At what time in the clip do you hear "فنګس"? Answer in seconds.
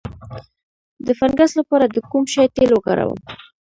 1.19-1.51